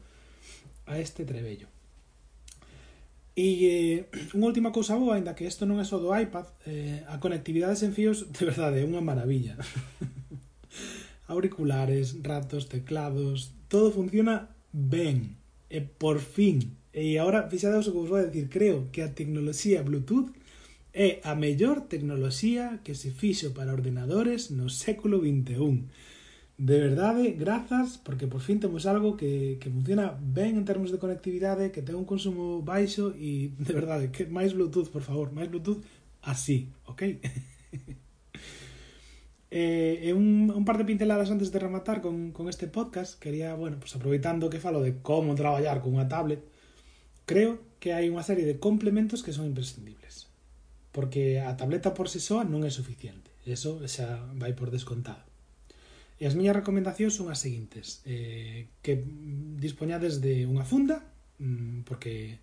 a 0.87 0.97
este 1.03 1.27
trebello. 1.27 1.67
E 3.39 3.47
eh, 3.67 3.99
unha 4.35 4.51
última 4.51 4.75
cousa 4.75 4.99
boa, 4.99 5.15
ainda 5.15 5.35
que 5.35 5.47
isto 5.47 5.67
non 5.67 5.79
é 5.79 5.87
só 5.87 5.99
do 6.03 6.11
iPad, 6.11 6.47
eh, 6.67 7.03
a 7.07 7.23
conectividade 7.23 7.79
sen 7.79 7.91
fíos, 7.91 8.31
de 8.35 8.43
verdade, 8.47 8.83
é 8.83 8.85
unha 8.87 9.03
maravilla. 9.03 9.59
auriculares, 11.29 12.17
ratos, 12.23 12.69
teclados, 12.69 13.53
todo 13.69 13.93
funciona 13.93 14.51
ben. 14.73 15.37
E 15.71 15.81
por 15.85 16.19
fin. 16.19 16.75
E 16.93 17.21
agora, 17.21 17.47
fixadeos 17.53 17.87
o 17.87 17.93
que 17.93 18.01
vos 18.01 18.11
vou 18.11 18.19
decir, 18.25 18.49
creo 18.49 18.89
que 18.91 19.05
a 19.05 19.13
tecnoloxía 19.13 19.85
Bluetooth 19.85 20.33
é 20.97 21.21
a 21.23 21.37
mellor 21.37 21.87
tecnoloxía 21.87 22.81
que 22.83 22.97
se 22.97 23.13
fixo 23.13 23.53
para 23.53 23.77
ordenadores 23.77 24.51
no 24.51 24.73
século 24.73 25.21
XXI. 25.21 25.85
De 26.59 26.77
verdade, 26.81 27.37
grazas, 27.39 28.01
porque 28.03 28.27
por 28.27 28.41
fin 28.41 28.59
temos 28.59 28.83
algo 28.89 29.15
que, 29.15 29.61
que 29.61 29.71
funciona 29.71 30.19
ben 30.19 30.57
en 30.57 30.65
termos 30.65 30.91
de 30.91 30.99
conectividade, 30.99 31.71
que 31.71 31.85
ten 31.87 31.95
un 31.95 32.09
consumo 32.09 32.65
baixo 32.65 33.15
e, 33.15 33.55
de 33.55 33.73
verdade, 33.77 34.11
que 34.11 34.27
máis 34.27 34.57
Bluetooth, 34.57 34.91
por 34.91 35.05
favor, 35.05 35.31
máis 35.31 35.47
Bluetooth 35.53 35.85
así, 36.25 36.73
ok? 36.89 37.21
E, 39.51 40.05
e 40.05 40.13
un, 40.13 40.53
un 40.53 40.65
par 40.69 40.77
de 40.77 40.85
pinceladas 40.85 41.33
antes 41.33 41.49
de 41.49 41.59
rematar 41.59 42.05
con, 42.05 42.33
con 42.37 42.53
este 42.53 42.69
podcast 42.69 43.19
Quería, 43.19 43.55
bueno, 43.55 43.81
pues 43.81 43.97
aproveitando 43.97 44.51
que 44.51 44.61
falo 44.61 44.83
de 44.83 45.01
como 45.01 45.33
traballar 45.35 45.81
con 45.81 45.97
unha 45.97 46.05
tablet 46.05 46.45
Creo 47.25 47.57
que 47.81 47.97
hai 47.97 48.13
unha 48.13 48.21
serie 48.21 48.45
de 48.45 48.61
complementos 48.61 49.25
que 49.25 49.33
son 49.33 49.49
imprescindibles 49.49 50.29
Porque 50.93 51.41
a 51.41 51.57
tableta 51.57 51.97
por 51.97 52.13
si 52.13 52.21
sí 52.21 52.29
soa 52.29 52.45
non 52.45 52.61
é 52.61 52.69
suficiente 52.69 53.33
Eso 53.49 53.81
xa 53.89 54.29
vai 54.37 54.53
por 54.53 54.69
descontado. 54.69 55.25
E 56.21 56.29
as 56.29 56.37
miñas 56.37 56.53
recomendacións 56.53 57.17
son 57.17 57.33
as 57.33 57.41
seguintes 57.41 58.05
eh, 58.05 58.69
Que 58.85 59.01
dispoñades 59.57 60.21
de 60.21 60.45
unha 60.45 60.69
funda 60.69 61.09
mm, 61.41 61.89
Porque 61.89 62.37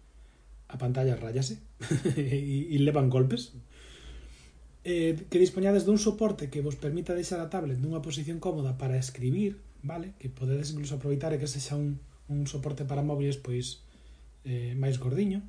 a 0.65 0.81
pantalla 0.81 1.13
rayase 1.13 1.61
e, 2.17 2.73
e 2.73 2.77
levan 2.81 3.13
golpes 3.13 3.53
eh, 4.85 5.17
que 5.33 5.41
dispoñades 5.41 5.81
dun 5.81 5.97
soporte 5.97 6.53
que 6.53 6.61
vos 6.61 6.77
permita 6.77 7.17
deixar 7.17 7.41
a 7.41 7.49
tablet 7.49 7.81
nunha 7.81 8.05
posición 8.05 8.37
cómoda 8.37 8.77
para 8.77 9.01
escribir, 9.01 9.57
vale? 9.81 10.13
Que 10.21 10.29
podedes 10.29 10.69
incluso 10.69 10.93
aproveitar 10.95 11.33
e 11.33 11.41
que 11.41 11.49
sexa 11.49 11.73
un, 11.73 11.97
un 12.29 12.45
soporte 12.45 12.85
para 12.85 13.01
móviles 13.01 13.41
pois 13.41 13.81
eh, 14.45 14.77
máis 14.77 15.01
gordiño. 15.01 15.41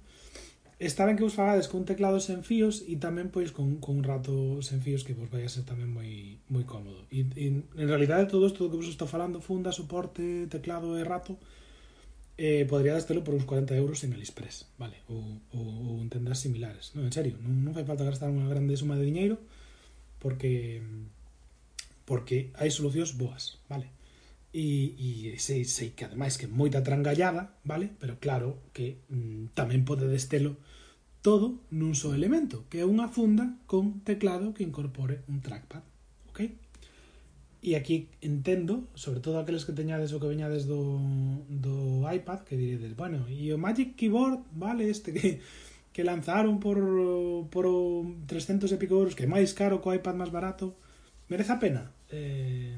Está 0.81 1.05
ben 1.05 1.17
que 1.17 1.25
vos 1.25 1.37
fagades 1.37 1.69
con 1.69 1.85
teclado 1.85 2.17
sen 2.17 2.45
fíos 2.49 2.81
e 2.89 2.97
tamén 2.97 3.29
pois 3.29 3.53
con, 3.53 3.77
con 3.77 4.01
un 4.01 4.05
rato 4.05 4.65
sen 4.65 4.81
fíos 4.81 5.05
que 5.05 5.13
vos 5.13 5.29
vai 5.29 5.45
a 5.45 5.53
ser 5.53 5.69
tamén 5.69 5.93
moi 5.93 6.41
moi 6.49 6.65
cómodo. 6.65 7.05
E, 7.13 7.29
e 7.37 7.61
en 7.61 7.89
realidade 7.93 8.33
todo 8.33 8.49
isto 8.49 8.73
que 8.73 8.81
vos 8.81 8.89
estou 8.89 9.05
falando, 9.05 9.45
funda, 9.45 9.69
soporte, 9.69 10.49
teclado 10.49 10.97
e 10.97 11.05
rato, 11.05 11.37
eh, 12.37 12.65
podría 12.69 12.93
dártelo 12.93 13.25
por 13.25 13.35
uns 13.35 13.49
40 13.49 13.75
euros 13.77 14.05
en 14.05 14.13
Aliexpress, 14.13 14.69
vale, 14.77 15.01
ou, 15.09 15.41
ou, 15.57 15.67
ou 15.67 15.95
en 16.05 16.09
tendas 16.13 16.39
similares, 16.41 16.93
non, 16.93 17.09
en 17.09 17.15
serio, 17.15 17.41
non, 17.41 17.65
non 17.65 17.73
fai 17.73 17.89
falta 17.89 18.05
gastar 18.05 18.29
unha 18.29 18.49
grande 18.49 18.77
suma 18.77 18.97
de 19.01 19.09
diñeiro 19.09 19.41
porque 20.21 20.85
porque 22.07 22.55
hai 22.55 22.71
solucións 22.71 23.19
boas, 23.19 23.59
vale? 23.67 23.91
E, 24.55 24.97
e 24.97 25.07
sei, 25.43 25.67
sei 25.67 25.93
que 25.93 26.07
ademais 26.07 26.39
que 26.39 26.47
moita 26.49 26.81
trangallada, 26.81 27.57
vale? 27.67 27.93
Pero 27.99 28.17
claro 28.23 28.63
que 28.73 29.03
mm, 29.11 29.53
tamén 29.59 29.83
pode 29.83 30.07
destelo 30.07 30.57
todo 31.21 31.59
nun 31.75 31.99
só 31.99 32.15
elemento, 32.15 32.65
que 32.71 32.81
é 32.81 32.87
unha 32.87 33.11
funda 33.11 33.59
con 33.67 34.05
teclado 34.07 34.55
que 34.55 34.63
incorpore 34.63 35.27
un 35.27 35.43
trackpad, 35.43 35.83
ok? 36.31 36.39
E 37.65 37.75
aquí 37.75 38.13
entendo, 38.21 38.87
sobre 38.95 39.19
todo 39.19 39.41
aqueles 39.41 39.65
que 39.65 39.75
teñades 39.75 40.13
o 40.13 40.21
que 40.21 40.31
veñades 40.31 40.69
do, 40.69 41.01
do 41.51 42.05
iPad, 42.07 42.45
que 42.45 42.55
diredes, 42.55 42.95
bueno, 42.95 43.27
e 43.27 43.51
o 43.51 43.59
Magic 43.59 43.97
Keyboard, 43.97 44.45
vale, 44.55 44.87
este 44.87 45.11
que, 45.11 45.41
que 45.91 46.05
lanzaron 46.05 46.61
por, 46.61 46.79
por 47.51 47.67
300 48.29 48.71
e 48.71 48.77
pico 48.77 49.01
euros, 49.01 49.17
que 49.17 49.25
é 49.25 49.31
máis 49.31 49.57
caro 49.57 49.81
co 49.81 49.91
iPad 49.91 50.15
máis 50.15 50.31
barato, 50.31 50.77
merece 51.27 51.57
a 51.57 51.59
pena. 51.59 51.91
Eh, 52.13 52.77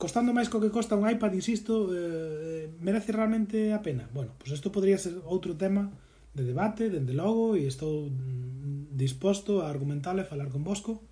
costando 0.00 0.32
máis 0.32 0.48
co 0.48 0.62
que 0.62 0.72
costa 0.72 0.96
un 0.96 1.04
iPad, 1.04 1.34
insisto, 1.36 1.92
eh, 1.92 2.70
merece 2.80 3.12
realmente 3.12 3.74
a 3.76 3.84
pena. 3.84 4.08
Bueno, 4.14 4.32
pois 4.38 4.54
pues 4.54 4.62
isto 4.62 4.72
podría 4.72 4.96
ser 4.96 5.20
outro 5.26 5.58
tema 5.58 5.92
de 6.32 6.46
debate, 6.46 6.88
dende 6.88 7.12
logo, 7.12 7.58
e 7.58 7.66
estou 7.66 8.08
disposto 8.94 9.60
a 9.60 9.68
argumentar 9.68 10.16
e 10.16 10.24
falar 10.24 10.48
con 10.48 10.62
vosco 10.62 11.09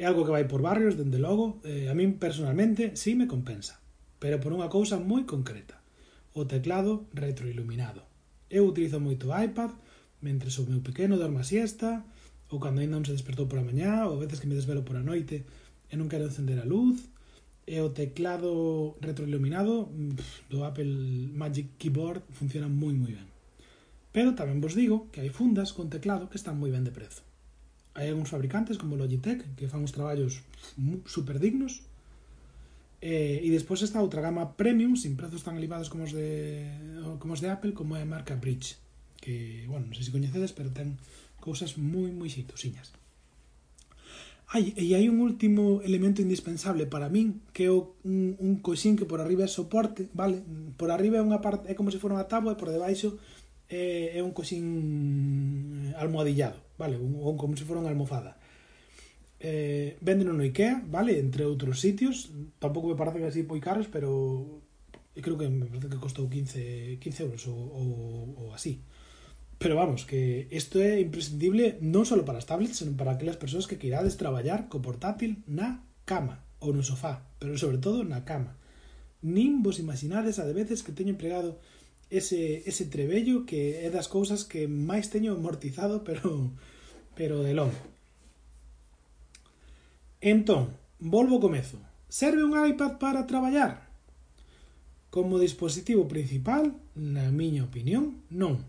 É 0.00 0.08
algo 0.08 0.24
que 0.24 0.32
vai 0.32 0.48
por 0.48 0.64
barrios, 0.64 0.96
dende 0.96 1.20
logo, 1.20 1.60
eh, 1.60 1.92
a 1.92 1.94
min 1.94 2.16
personalmente 2.16 2.96
sí 2.96 3.12
me 3.12 3.28
compensa, 3.28 3.84
pero 4.16 4.40
por 4.40 4.56
unha 4.56 4.72
cousa 4.72 4.96
moi 4.96 5.28
concreta, 5.28 5.76
o 6.32 6.48
teclado 6.48 7.04
retroiluminado. 7.12 8.08
Eu 8.48 8.64
utilizo 8.64 8.96
moito 8.96 9.28
o 9.28 9.36
iPad, 9.36 9.76
mentre 10.24 10.48
o 10.56 10.64
meu 10.64 10.80
pequeno 10.80 11.20
dorme 11.20 11.44
a 11.44 11.48
siesta, 11.52 12.00
ou 12.48 12.56
cando 12.56 12.80
ainda 12.80 12.96
non 12.96 13.04
se 13.04 13.12
despertou 13.12 13.44
por 13.44 13.60
a 13.60 13.68
mañá, 13.68 14.08
ou 14.08 14.16
veces 14.16 14.40
que 14.40 14.48
me 14.48 14.56
desvelo 14.56 14.88
por 14.88 14.96
a 14.96 15.04
noite 15.04 15.44
e 15.92 15.94
non 16.00 16.08
quero 16.08 16.32
encender 16.32 16.56
a 16.56 16.64
luz, 16.64 17.12
e 17.68 17.76
o 17.84 17.92
teclado 17.92 18.96
retroiluminado 19.04 19.92
do 20.48 20.64
Apple 20.64 21.28
Magic 21.28 21.76
Keyboard 21.76 22.24
funciona 22.32 22.72
moi 22.72 22.96
moi 22.96 23.12
ben. 23.12 23.28
Pero 24.16 24.32
tamén 24.32 24.64
vos 24.64 24.72
digo 24.72 25.12
que 25.12 25.20
hai 25.20 25.28
fundas 25.28 25.76
con 25.76 25.92
teclado 25.92 26.32
que 26.32 26.40
están 26.40 26.56
moi 26.56 26.72
ben 26.72 26.88
de 26.88 26.96
prezo 26.96 27.20
hai 28.00 28.08
algúns 28.08 28.32
fabricantes 28.32 28.80
como 28.80 28.96
Logitech 28.96 29.44
que 29.60 29.68
fan 29.68 29.84
uns 29.84 29.92
traballos 29.92 30.40
super 31.04 31.36
dignos 31.36 31.84
eh, 33.04 33.44
e 33.44 33.48
despois 33.52 33.84
está 33.84 34.00
outra 34.00 34.24
gama 34.24 34.56
premium 34.56 34.96
sin 34.96 35.20
prezos 35.20 35.44
tan 35.44 35.60
elevados 35.60 35.92
como 35.92 36.08
os 36.08 36.16
de 36.16 36.64
como 37.20 37.36
os 37.36 37.44
de 37.44 37.52
Apple 37.52 37.76
como 37.76 38.00
é 38.00 38.00
a 38.00 38.08
marca 38.08 38.40
Bridge 38.40 38.80
que, 39.20 39.68
bueno, 39.68 39.92
non 39.92 39.96
sei 40.00 40.08
se 40.08 40.14
coñecedes 40.16 40.56
pero 40.56 40.72
ten 40.72 40.96
cousas 41.36 41.76
moi 41.76 42.08
moi 42.16 42.32
xeitosiñas 42.32 42.96
Ai, 44.50 44.74
e 44.74 44.98
hai 44.98 45.06
un 45.06 45.22
último 45.22 45.78
elemento 45.86 46.18
indispensable 46.26 46.82
para 46.82 47.06
min, 47.06 47.38
que 47.54 47.70
é 47.70 47.70
o, 47.70 47.94
un, 48.02 48.34
un 48.42 48.58
coxín 48.58 48.98
que 48.98 49.06
por 49.06 49.22
arriba 49.22 49.46
é 49.46 49.50
soporte, 49.50 50.10
vale? 50.10 50.42
Por 50.74 50.90
arriba 50.90 51.22
é 51.22 51.22
unha 51.22 51.38
parte, 51.38 51.70
é 51.70 51.78
como 51.78 51.94
se 51.94 52.02
fora 52.02 52.18
unha 52.18 52.26
tábua 52.26 52.58
e 52.58 52.58
por 52.58 52.66
debaixo 52.66 53.14
é, 53.70 54.18
é 54.18 54.20
un 54.20 54.34
coxín 54.34 55.94
almohadillado, 55.94 56.58
vale? 56.74 56.98
Un, 56.98 57.14
un, 57.14 57.38
como 57.38 57.54
se 57.54 57.62
fora 57.62 57.78
unha 57.78 57.94
almofada. 57.94 58.34
Eh, 59.38 59.96
véndeno 60.02 60.34
no 60.34 60.42
Ikea, 60.42 60.82
vale? 60.90 61.22
Entre 61.22 61.46
outros 61.46 61.78
sitios. 61.78 62.34
Tampouco 62.58 62.90
me 62.90 62.98
parece 62.98 63.22
que 63.22 63.30
así 63.30 63.40
moi 63.46 63.62
caros, 63.62 63.86
pero 63.86 64.10
creo 65.14 65.38
que 65.38 65.46
me 65.46 65.70
parece 65.70 65.86
que 65.86 66.02
costou 66.02 66.26
15, 66.26 66.98
15 66.98 67.22
euros 67.22 67.46
ou, 67.46 67.56
ou, 67.56 67.88
ou 68.36 68.46
así. 68.50 68.82
Pero 69.60 69.76
vamos, 69.76 70.04
que 70.08 70.48
isto 70.50 70.82
é 70.82 70.98
imprescindible 70.98 71.78
non 71.78 72.02
só 72.02 72.18
para 72.26 72.42
as 72.42 72.48
tablets, 72.48 72.82
senón 72.82 72.98
para 72.98 73.14
aquelas 73.14 73.38
persoas 73.38 73.70
que 73.70 73.78
queirades 73.78 74.18
traballar 74.18 74.66
co 74.66 74.82
portátil 74.82 75.46
na 75.46 75.86
cama 76.02 76.42
ou 76.58 76.74
no 76.74 76.82
sofá, 76.82 77.28
pero 77.38 77.54
sobre 77.54 77.78
todo 77.78 78.02
na 78.02 78.26
cama. 78.26 78.58
Nin 79.20 79.60
vos 79.60 79.78
imaginades 79.78 80.40
a 80.40 80.48
de 80.48 80.56
veces 80.56 80.80
que 80.82 80.96
teño 80.96 81.12
empregado 81.12 81.60
ese, 82.10 82.66
ese 82.66 82.84
trebello 82.86 83.46
que 83.46 83.86
é 83.86 83.88
das 83.88 84.10
cousas 84.10 84.42
que 84.42 84.66
máis 84.66 85.08
teño 85.08 85.32
amortizado, 85.32 86.02
pero, 86.06 86.50
pero 87.14 87.46
de 87.46 87.54
longo. 87.54 87.78
Entón, 90.20 90.76
volvo 90.98 91.38
ao 91.38 91.44
comezo. 91.46 91.80
Serve 92.10 92.42
un 92.42 92.52
iPad 92.52 92.98
para 92.98 93.24
traballar? 93.30 93.88
Como 95.08 95.38
dispositivo 95.38 96.10
principal, 96.10 96.76
na 96.98 97.30
miña 97.30 97.64
opinión, 97.64 98.20
non. 98.28 98.66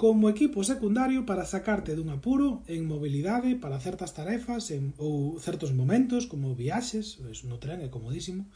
Como 0.00 0.26
equipo 0.26 0.66
secundario 0.66 1.22
para 1.28 1.46
sacarte 1.46 1.94
dun 1.94 2.10
apuro 2.10 2.66
en 2.66 2.90
mobilidade 2.90 3.54
para 3.54 3.78
certas 3.78 4.16
tarefas 4.18 4.74
en, 4.74 4.96
ou 4.98 5.38
certos 5.38 5.70
momentos, 5.70 6.26
como 6.26 6.58
viaxes, 6.58 7.22
no 7.46 7.62
tren 7.62 7.84
é 7.84 7.88
comodísimo, 7.92 8.48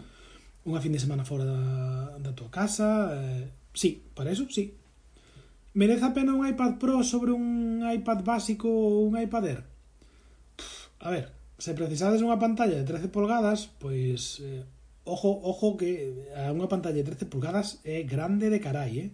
unha 0.66 0.82
fin 0.82 0.90
de 0.90 0.98
semana 0.98 1.22
fora 1.22 1.46
da, 1.46 1.62
da 2.18 2.32
tua 2.34 2.50
casa, 2.50 3.14
eh, 3.14 3.46
Sí, 3.76 4.02
para 4.16 4.32
eso 4.32 4.48
sí. 4.48 4.72
Merece 5.76 6.08
a 6.08 6.16
pena 6.16 6.32
un 6.32 6.48
iPad 6.48 6.80
Pro 6.80 7.04
sobre 7.04 7.36
un 7.36 7.84
iPad 7.84 8.24
básico 8.24 8.72
ou 8.72 9.04
un 9.04 9.20
iPad 9.20 9.44
Air? 9.44 9.60
Pff, 10.56 11.04
a 11.04 11.12
ver, 11.12 11.36
se 11.60 11.76
precisades 11.76 12.24
unha 12.24 12.40
pantalla 12.40 12.80
de 12.80 12.88
13 12.88 13.12
polgadas, 13.12 13.68
pois 13.76 14.40
eh, 14.40 14.64
ojo, 15.04 15.36
ojo 15.44 15.76
que 15.76 16.24
a 16.32 16.48
unha 16.56 16.72
pantalla 16.72 17.04
de 17.04 17.04
13 17.04 17.28
pulgadas 17.28 17.84
é 17.84 18.00
grande 18.08 18.48
de 18.48 18.64
carai, 18.64 18.92
eh? 18.96 19.08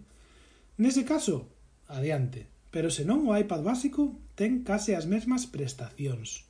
Nese 0.79 1.03
caso, 1.03 1.51
adiante. 1.91 2.47
Pero 2.71 2.87
se 2.87 3.03
non 3.03 3.27
o 3.27 3.35
iPad 3.35 3.67
básico 3.67 4.15
ten 4.39 4.63
case 4.63 4.95
as 4.95 5.03
mesmas 5.03 5.43
prestacións. 5.51 6.47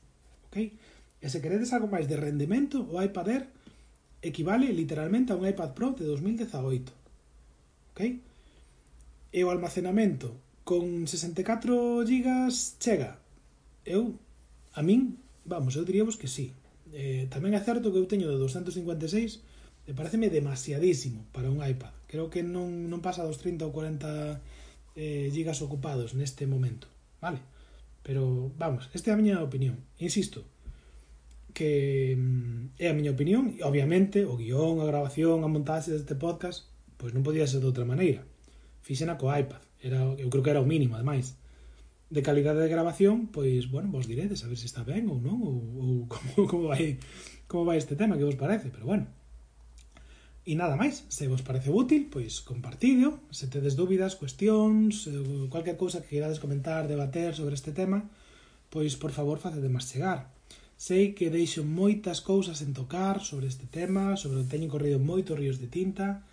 Ok? 0.54 0.70
E 1.18 1.28
se 1.34 1.42
queredes 1.42 1.74
algo 1.74 1.90
máis 1.90 2.06
de 2.06 2.22
rendemento, 2.22 2.86
o 2.86 3.02
iPad 3.02 3.28
Air 3.34 3.46
equivale 4.22 4.70
literalmente 4.70 5.34
a 5.34 5.38
un 5.42 5.50
iPad 5.50 5.74
Pro 5.74 5.98
de 5.98 6.06
2018 6.06 7.03
ok? 7.94 8.20
E 9.34 9.40
o 9.46 9.50
almacenamento 9.54 10.34
con 10.66 11.06
64 11.06 12.02
gigas 12.10 12.78
chega? 12.82 13.22
Eu, 13.86 14.18
a 14.74 14.82
min, 14.82 15.22
vamos, 15.46 15.78
eu 15.78 15.86
diríamos 15.86 16.18
que 16.18 16.28
sí. 16.28 16.58
Eh, 16.94 17.30
tamén 17.30 17.54
é 17.54 17.62
certo 17.62 17.94
que 17.94 18.02
eu 18.02 18.10
teño 18.10 18.30
de 18.30 18.38
256 18.42 19.86
e 19.86 19.92
pareceme 19.94 20.34
demasiadísimo 20.34 21.26
para 21.30 21.54
un 21.54 21.62
iPad. 21.62 21.94
Creo 22.10 22.34
que 22.34 22.42
non, 22.42 22.90
non 22.90 23.02
pasa 23.06 23.26
dos 23.26 23.38
30 23.38 23.70
ou 23.70 23.74
40 23.74 24.42
eh, 24.98 25.30
gigas 25.30 25.62
ocupados 25.62 26.18
neste 26.18 26.50
momento, 26.50 26.90
vale? 27.22 27.42
Pero, 28.04 28.52
vamos, 28.58 28.90
esta 28.94 29.10
é 29.10 29.14
a 29.14 29.20
miña 29.20 29.42
opinión. 29.42 29.80
Insisto, 29.98 30.44
que 31.54 32.18
mm, 32.18 32.82
é 32.82 32.90
a 32.90 32.98
miña 32.98 33.14
opinión, 33.14 33.54
e 33.58 33.62
obviamente 33.62 34.26
o 34.26 34.38
guión, 34.38 34.82
a 34.82 34.90
grabación, 34.90 35.46
a 35.46 35.50
montaxe 35.50 35.94
deste 35.94 36.18
podcast 36.18 36.73
Pois 37.04 37.12
non 37.12 37.20
podía 37.20 37.44
ser 37.44 37.60
de 37.60 37.68
outra 37.68 37.84
maneira. 37.84 38.24
Fixena 38.80 39.20
co 39.20 39.28
iPad, 39.28 39.60
era, 39.84 40.00
eu 40.16 40.32
creo 40.32 40.40
que 40.40 40.56
era 40.56 40.64
o 40.64 40.70
mínimo, 40.72 40.96
ademais. 40.96 41.36
De 42.08 42.24
calidade 42.24 42.64
de 42.64 42.72
grabación, 42.72 43.28
pois, 43.28 43.68
bueno, 43.68 43.92
vos 43.92 44.08
diredes 44.08 44.40
a 44.40 44.48
ver 44.48 44.56
se 44.56 44.72
está 44.72 44.88
ben 44.88 45.12
ou 45.12 45.20
non, 45.20 45.36
ou, 45.44 45.60
ou 45.84 45.92
como, 46.08 46.48
como, 46.48 46.64
vai, 46.72 46.96
como 47.52 47.68
vai 47.68 47.76
este 47.76 48.00
tema, 48.00 48.16
que 48.16 48.24
vos 48.24 48.40
parece, 48.40 48.72
pero 48.72 48.88
bueno. 48.88 49.12
E 50.48 50.56
nada 50.56 50.80
máis, 50.80 51.04
se 51.12 51.28
vos 51.28 51.44
parece 51.44 51.76
útil, 51.76 52.08
pois 52.08 52.40
compartido, 52.40 53.20
se 53.36 53.52
tedes 53.52 53.76
dúbidas, 53.76 54.16
cuestións, 54.16 55.04
eh, 55.12 55.52
cualquier 55.52 55.76
cousa 55.76 56.00
que 56.00 56.16
queirades 56.16 56.40
comentar, 56.40 56.88
debater 56.88 57.36
sobre 57.36 57.60
este 57.60 57.76
tema, 57.76 58.08
pois 58.72 58.96
por 58.96 59.12
favor 59.12 59.44
facede 59.44 59.68
máis 59.68 59.92
chegar. 59.92 60.32
Sei 60.80 61.12
que 61.12 61.28
deixo 61.28 61.68
moitas 61.68 62.24
cousas 62.24 62.64
en 62.64 62.72
tocar 62.72 63.20
sobre 63.20 63.52
este 63.52 63.68
tema, 63.68 64.16
sobre 64.16 64.40
o 64.40 64.48
teñen 64.48 64.72
corrido 64.72 65.04
moitos 65.04 65.36
ríos 65.36 65.60
de 65.60 65.68
tinta, 65.68 66.24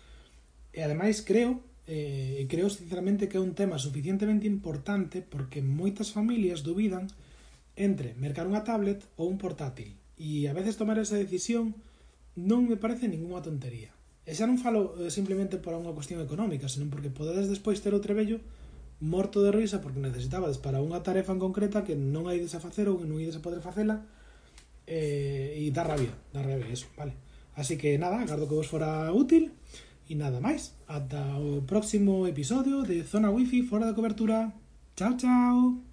E 0.71 0.79
ademais 0.83 1.19
creo, 1.21 1.59
eh, 1.87 2.47
creo 2.47 2.71
sinceramente 2.71 3.27
que 3.27 3.35
é 3.35 3.43
un 3.43 3.53
tema 3.55 3.75
suficientemente 3.75 4.47
importante 4.47 5.19
porque 5.19 5.59
moitas 5.59 6.15
familias 6.15 6.63
dubidan 6.63 7.11
entre 7.75 8.15
mercar 8.15 8.47
unha 8.47 8.63
tablet 8.63 9.03
ou 9.19 9.27
un 9.27 9.35
portátil. 9.35 9.95
E 10.15 10.47
a 10.47 10.55
veces 10.55 10.79
tomar 10.79 10.95
esa 10.99 11.19
decisión 11.19 11.75
non 12.39 12.71
me 12.71 12.79
parece 12.79 13.11
ningunha 13.11 13.43
tontería. 13.43 13.91
E 14.23 14.31
xa 14.37 14.47
non 14.47 14.61
falo 14.61 14.95
eh, 15.01 15.11
simplemente 15.11 15.59
por 15.59 15.75
unha 15.75 15.91
cuestión 15.91 16.23
económica, 16.23 16.71
senón 16.71 16.93
porque 16.93 17.11
podedes 17.11 17.51
despois 17.51 17.83
ter 17.83 17.91
o 17.91 17.99
trebello 17.99 18.39
morto 19.01 19.41
de 19.41 19.51
risa 19.51 19.81
porque 19.81 19.99
necesitabades 19.99 20.61
para 20.61 20.79
unha 20.79 21.01
tarefa 21.01 21.33
en 21.33 21.41
concreta 21.41 21.81
que 21.81 21.97
non 21.97 22.29
hai 22.29 22.37
a 22.37 22.61
facer 22.61 22.85
ou 22.85 23.01
que 23.01 23.09
non 23.09 23.17
ides 23.17 23.35
a 23.35 23.43
poder 23.43 23.59
facela 23.59 24.05
eh, 24.85 25.57
e 25.57 25.73
dá 25.73 25.81
rabia, 25.83 26.13
dá 26.29 26.45
rabia 26.45 26.69
eso, 26.69 26.85
vale. 26.93 27.17
Así 27.57 27.75
que 27.81 27.97
nada, 27.97 28.21
agardo 28.21 28.45
que 28.45 28.55
vos 28.55 28.69
fora 28.69 29.09
útil 29.09 29.51
E 30.11 30.15
nada 30.23 30.43
máis, 30.43 30.75
ata 30.97 31.23
o 31.39 31.63
próximo 31.63 32.27
episodio 32.27 32.83
de 32.83 32.97
Zona 33.11 33.31
Wi-Fi 33.31 33.63
fora 33.63 33.85
da 33.85 33.93
cobertura. 33.93 34.51
Chao, 34.93 35.15
chao! 35.15 35.90